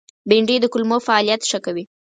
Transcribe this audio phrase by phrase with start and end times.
[0.29, 1.83] بېنډۍ د کولمو فعالیت ښه کوي